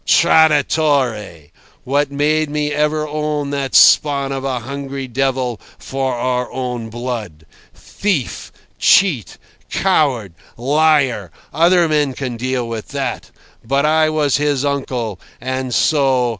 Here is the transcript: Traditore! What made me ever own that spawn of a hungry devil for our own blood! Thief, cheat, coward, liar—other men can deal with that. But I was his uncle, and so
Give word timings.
Traditore! 0.03 1.51
What 1.83 2.11
made 2.11 2.49
me 2.49 2.71
ever 2.71 3.07
own 3.07 3.51
that 3.51 3.75
spawn 3.75 4.31
of 4.31 4.43
a 4.43 4.61
hungry 4.61 5.07
devil 5.07 5.61
for 5.77 6.15
our 6.15 6.51
own 6.51 6.89
blood! 6.89 7.45
Thief, 7.75 8.51
cheat, 8.79 9.37
coward, 9.69 10.33
liar—other 10.57 11.87
men 11.87 12.13
can 12.15 12.35
deal 12.35 12.67
with 12.67 12.87
that. 12.87 13.29
But 13.63 13.85
I 13.85 14.09
was 14.09 14.37
his 14.37 14.65
uncle, 14.65 15.19
and 15.39 15.71
so 15.71 15.99